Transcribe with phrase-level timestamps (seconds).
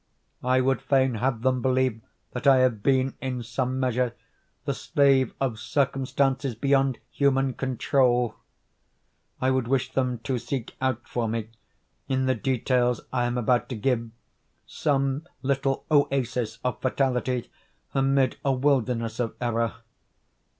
[0.43, 2.01] I would fain have them believe
[2.31, 4.15] that I have been, in some measure,
[4.65, 8.33] the slave of circumstances beyond human control.
[9.39, 11.49] I would wish them to seek out for me,
[12.09, 14.09] in the details I am about to give,
[14.65, 17.51] some little oasis of fatality
[17.93, 19.75] amid a wilderness of error.